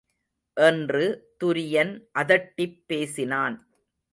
[0.57, 1.03] என்று
[1.43, 3.57] துரியன் அதட்டிப் பேசினான்.